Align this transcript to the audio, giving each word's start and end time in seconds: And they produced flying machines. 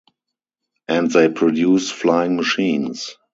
And 0.87 1.11
they 1.11 1.29
produced 1.29 1.93
flying 1.93 2.35
machines. 2.35 3.15